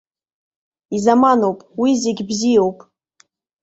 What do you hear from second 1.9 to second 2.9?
зегьы бзиоуп.